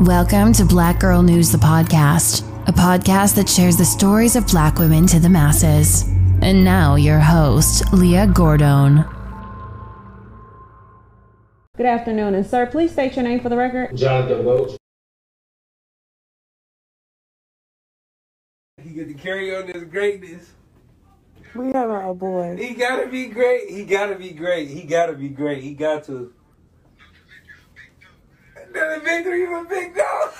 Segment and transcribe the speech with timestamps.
[0.00, 4.78] Welcome to Black Girl News, the podcast, a podcast that shares the stories of black
[4.78, 6.08] women to the masses.
[6.40, 9.04] And now, your host, Leah Gordon.
[11.76, 13.94] Good afternoon, and sir, please state your name for the record.
[13.94, 14.78] Jonathan Welch.
[18.82, 20.52] He get to carry on this greatness.
[21.54, 22.56] We have our boy.
[22.58, 23.68] He gotta be great.
[23.68, 24.68] He gotta be great.
[24.70, 25.62] He gotta be great.
[25.62, 26.32] He got to.
[28.80, 30.32] Another victory for Big Dog.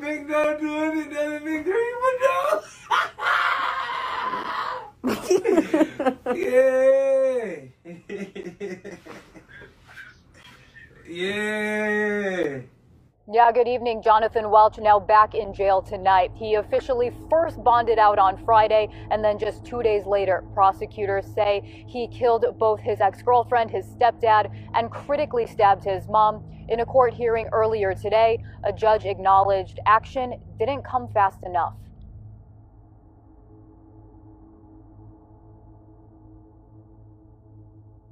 [0.00, 1.06] Big Dog doing it.
[1.06, 2.64] Another victory for Dog.
[6.36, 6.90] yeah.
[11.08, 12.79] yeah.
[13.32, 14.02] Yeah, good evening.
[14.02, 16.32] Jonathan Welch now back in jail tonight.
[16.34, 21.84] He officially first bonded out on Friday, and then just two days later, prosecutors say
[21.86, 26.42] he killed both his ex girlfriend, his stepdad, and critically stabbed his mom.
[26.68, 31.74] In a court hearing earlier today, a judge acknowledged action didn't come fast enough.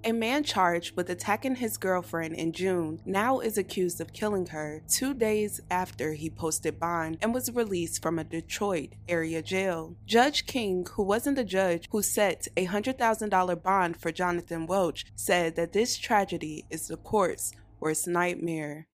[0.04, 4.80] A man charged with attacking his girlfriend in June now is accused of killing her
[4.88, 9.96] two days after he posted bond and was released from a Detroit area jail.
[10.06, 15.56] Judge King, who wasn't the judge who set a $100,000 bond for Jonathan Welch, said
[15.56, 18.86] that this tragedy is the court's worst nightmare.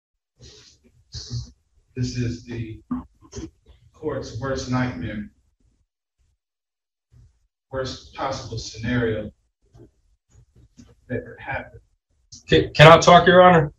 [1.96, 2.81] This is the
[3.94, 5.30] court's worst nightmare,
[7.72, 9.31] worst possible scenario
[11.14, 11.80] that could happen.
[12.47, 13.72] Can, can I talk, Your Honor?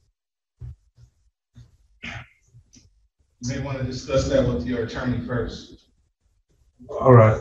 [2.03, 5.89] You may want to discuss that with your attorney first.
[6.89, 7.41] All right.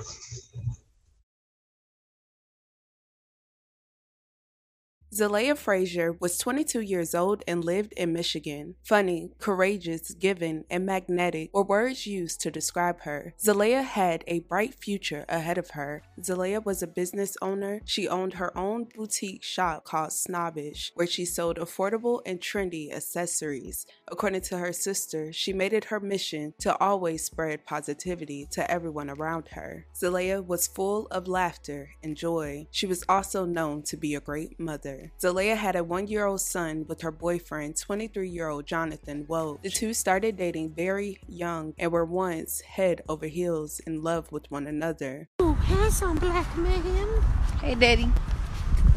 [5.14, 8.74] Zalea Frazier was 22 years old and lived in Michigan.
[8.84, 13.36] Funny, courageous, given, and magnetic were words used to describe her.
[13.40, 16.02] Zalea had a bright future ahead of her.
[16.20, 17.82] Zalea was a business owner.
[17.86, 23.86] She owned her own boutique shop called Snobbish, where she sold affordable and trendy accessories.
[24.08, 29.12] According to her sister, she made it her mission to always spread positivity to everyone
[29.12, 29.86] around her.
[29.96, 32.66] Zalea was full of laughter and joy.
[32.72, 35.03] She was also known to be a great mother.
[35.20, 39.62] Zalea had a one year old son with her boyfriend, 23 year old Jonathan Welch.
[39.64, 44.50] The two started dating very young and were once head over heels in love with
[44.50, 45.30] one another.
[45.40, 47.22] Oh, handsome black man.
[47.62, 48.12] Hey, Daddy.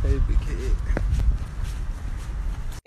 [0.03, 0.73] Hey, big kid.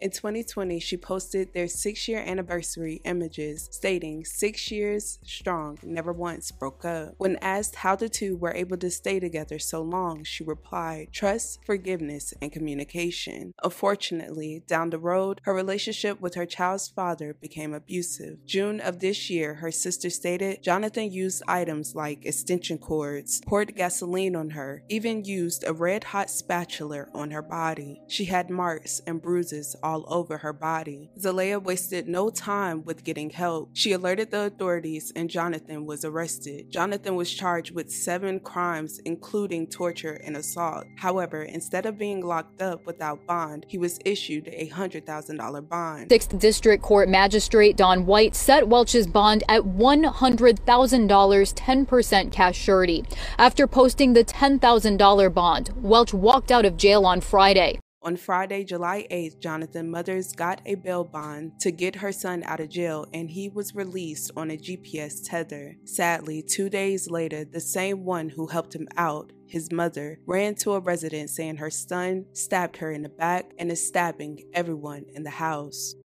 [0.01, 6.51] In 2020, she posted their six year anniversary images stating, Six years strong, never once
[6.51, 7.15] broke up.
[7.17, 11.59] When asked how the two were able to stay together so long, she replied, Trust,
[11.65, 13.53] forgiveness, and communication.
[13.61, 18.45] Unfortunately, down the road, her relationship with her child's father became abusive.
[18.45, 24.37] June of this year, her sister stated, Jonathan used items like extension cords, poured gasoline
[24.37, 28.01] on her, even used a red hot spatula on her body.
[28.07, 31.09] She had marks and bruises all over her body.
[31.19, 33.69] Zalea wasted no time with getting help.
[33.73, 36.71] She alerted the authorities and Jonathan was arrested.
[36.71, 40.85] Jonathan was charged with seven crimes, including torture and assault.
[40.97, 46.09] However, instead of being locked up without bond, he was issued a $100,000 bond.
[46.09, 53.05] 6th District Court Magistrate Don White set Welch's bond at $100,000, 10% cash surety.
[53.37, 57.79] After posting the $10,000 bond, Welch walked out of jail on Friday.
[58.01, 62.61] On Friday, July 8th, Jonathan Mothers got a bail bond to get her son out
[62.61, 65.75] of jail and he was released on a GPS tether.
[65.83, 70.75] Sadly, two days later, the same one who helped him out, his mother, ran to
[70.75, 75.23] a residence saying her son stabbed her in the back and is stabbing everyone in
[75.23, 75.95] the house.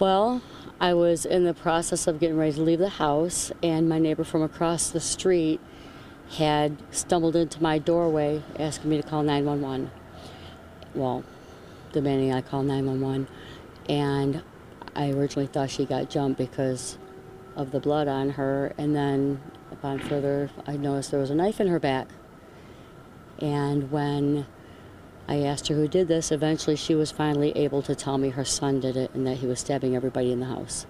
[0.00, 0.42] Well,
[0.80, 4.24] I was in the process of getting ready to leave the house, and my neighbor
[4.24, 5.60] from across the street
[6.30, 9.90] had stumbled into my doorway asking me to call 911.
[10.94, 11.24] Well,
[11.92, 13.28] demanding I call 911.
[13.88, 14.42] And
[14.96, 16.98] I originally thought she got jumped because
[17.56, 18.72] of the blood on her.
[18.78, 19.40] And then
[19.70, 22.08] upon further, I noticed there was a knife in her back.
[23.40, 24.46] And when
[25.28, 28.44] I asked her who did this, eventually she was finally able to tell me her
[28.44, 30.86] son did it and that he was stabbing everybody in the house.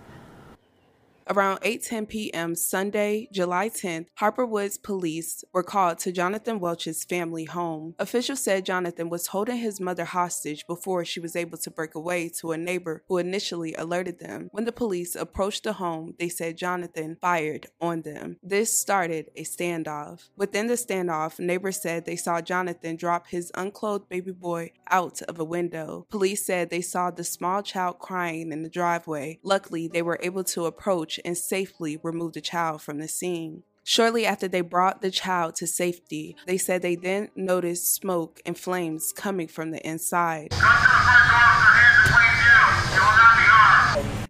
[1.26, 2.54] Around 8:10 p.m.
[2.54, 7.94] Sunday, July 10th, Harper Woods police were called to Jonathan Welch's family home.
[7.98, 12.28] Officials said Jonathan was holding his mother hostage before she was able to break away
[12.40, 14.50] to a neighbor who initially alerted them.
[14.52, 18.36] When the police approached the home, they said Jonathan fired on them.
[18.42, 20.28] This started a standoff.
[20.36, 25.38] Within the standoff, neighbors said they saw Jonathan drop his unclothed baby boy out of
[25.38, 26.06] a window.
[26.10, 29.38] Police said they saw the small child crying in the driveway.
[29.42, 33.62] Luckily, they were able to approach and safely remove the child from the scene.
[33.84, 38.58] Shortly after they brought the child to safety, they said they then noticed smoke and
[38.58, 40.54] flames coming from the inside.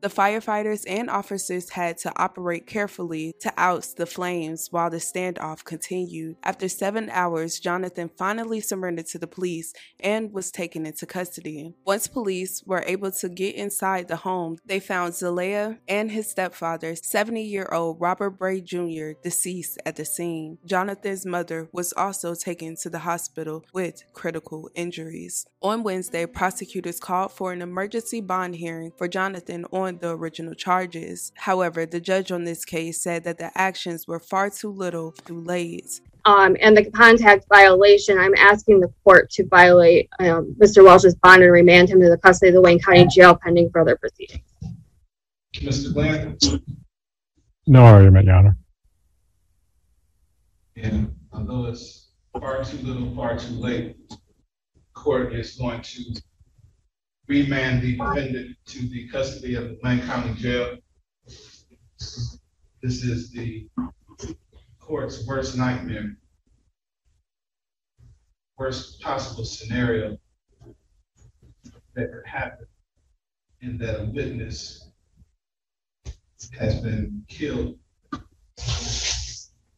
[0.05, 5.65] The firefighters and officers had to operate carefully to oust the flames while the standoff
[5.65, 6.37] continued.
[6.43, 11.73] After seven hours, Jonathan finally surrendered to the police and was taken into custody.
[11.87, 16.95] Once police were able to get inside the home, they found Zalea and his stepfather,
[16.97, 20.59] 70 year old Robert Bray Jr., deceased at the scene.
[20.67, 25.47] Jonathan's mother was also taken to the hospital with critical injuries.
[25.62, 31.32] On Wednesday, prosecutors called for an emergency bond hearing for Jonathan on the original charges.
[31.37, 35.41] However, the judge on this case said that the actions were far too little too
[35.41, 36.00] late.
[36.26, 40.82] Um, and the contact violation, I'm asking the court to violate um, Mr.
[40.82, 43.96] Welch's bond and remand him to the custody of the Wayne County Jail pending further
[43.96, 44.43] proceedings.
[45.56, 45.93] Mr.
[45.93, 46.38] Glenn?
[47.67, 48.56] No argument, Your Honor.
[50.76, 53.96] And although it's far too little, far too late,
[54.94, 56.02] court is going to
[57.26, 60.76] remand the defendant to the custody of the Wayne County Jail.
[62.82, 63.67] This is the
[64.79, 66.17] court's worst nightmare,
[68.59, 70.19] worst possible scenario
[71.94, 72.67] that could happen,
[73.62, 74.91] in that a witness
[76.59, 77.79] has been killed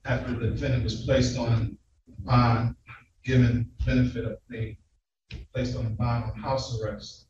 [0.05, 1.79] after the defendant was placed on
[2.21, 2.75] bond,
[3.25, 4.77] given benefit of being
[5.55, 7.26] placed on bond on house arrest.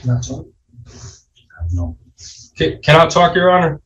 [0.00, 0.46] Can I talk?
[1.72, 1.96] No.
[2.56, 3.80] Can, can I talk, Your Honor?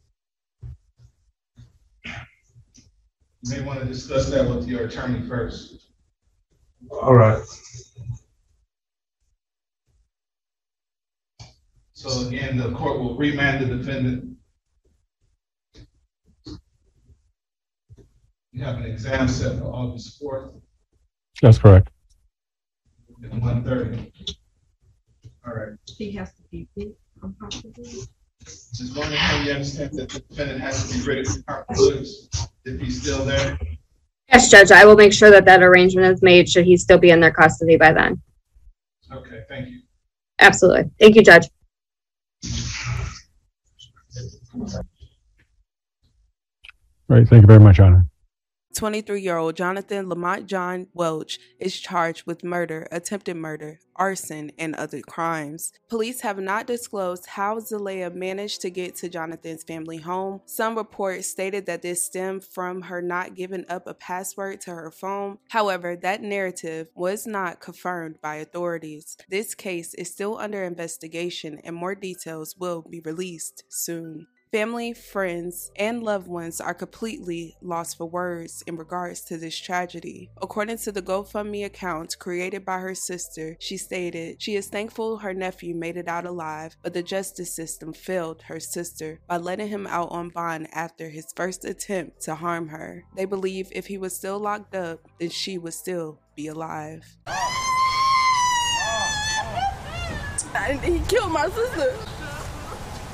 [2.04, 5.90] You may want to discuss that with your attorney first.
[6.90, 7.42] All right.
[11.92, 14.36] So again, the court will remand the defendant.
[18.52, 20.60] You have an exam set for August 4th.
[21.42, 21.90] That's correct.
[23.24, 24.27] At 1.30.
[25.86, 26.90] He She has to be big,
[27.22, 27.84] uncomfortable.
[28.44, 32.28] Just want how you understand that the defendant has to be ready for confidence
[32.64, 33.58] if he's still there.
[34.30, 37.10] Yes, Judge, I will make sure that that arrangement is made should he still be
[37.10, 38.20] in their custody by then.
[39.12, 39.80] Okay, thank you.
[40.38, 40.90] Absolutely.
[41.00, 41.48] Thank you, Judge.
[47.10, 48.06] All right, thank you very much, Honor.
[48.78, 54.76] 23 year old Jonathan Lamont John Welch is charged with murder, attempted murder, arson, and
[54.76, 55.72] other crimes.
[55.88, 60.42] Police have not disclosed how Zalea managed to get to Jonathan's family home.
[60.46, 64.92] Some reports stated that this stemmed from her not giving up a password to her
[64.92, 65.38] phone.
[65.48, 69.16] However, that narrative was not confirmed by authorities.
[69.28, 74.28] This case is still under investigation and more details will be released soon.
[74.50, 80.30] Family, friends, and loved ones are completely lost for words in regards to this tragedy.
[80.40, 85.34] According to the GoFundMe account created by her sister, she stated she is thankful her
[85.34, 89.86] nephew made it out alive, but the justice system failed her sister by letting him
[89.86, 93.04] out on bond after his first attempt to harm her.
[93.16, 97.04] They believe if he was still locked up, then she would still be alive.
[100.54, 102.17] And he killed my sister.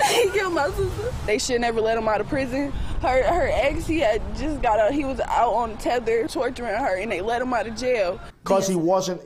[0.08, 1.12] he killed my sister.
[1.26, 2.72] They should never let him out of prison.
[3.00, 4.92] Her her ex, he had just got out.
[4.92, 8.66] He was out on tether torturing her, and they let him out of jail because
[8.66, 9.20] he wasn't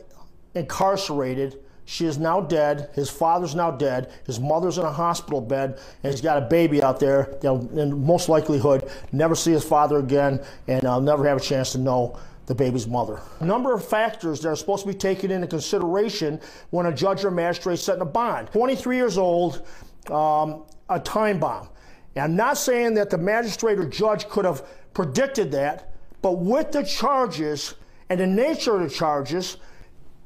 [0.55, 1.61] incarcerated.
[1.85, 2.91] She is now dead.
[2.93, 4.13] His father's now dead.
[4.27, 7.39] His mother's in a hospital bed, and he's got a baby out there.
[7.41, 11.73] They'll, in most likelihood, never see his father again, and I'll never have a chance
[11.73, 13.21] to know the baby's mother.
[13.41, 17.25] A number of factors that are supposed to be taken into consideration when a judge
[17.25, 18.49] or magistrate setting a bond.
[18.53, 19.67] 23 years old,
[20.11, 21.69] um, a time bomb.
[22.15, 26.73] And I'm not saying that the magistrate or judge could have predicted that, but with
[26.73, 27.75] the charges
[28.09, 29.59] and the nature of the charges,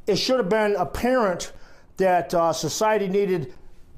[0.07, 1.53] it should have been apparent
[1.97, 3.55] that uh, society needed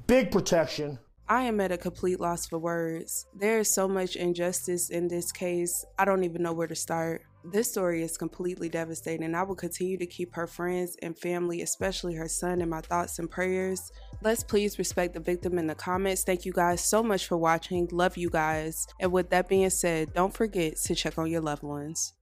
[0.07, 0.99] big protection.
[1.27, 3.25] I am at a complete loss for words.
[3.33, 7.23] There is so much injustice in this case, I don't even know where to start.
[7.43, 9.33] This story is completely devastating.
[9.33, 13.19] I will continue to keep her friends and family, especially her son, in my thoughts
[13.19, 13.91] and prayers.
[14.25, 16.23] Let's please respect the victim in the comments.
[16.23, 17.87] Thank you guys so much for watching.
[17.91, 18.87] Love you guys.
[18.99, 22.15] And with that being said, don't forget to check on your loved ones.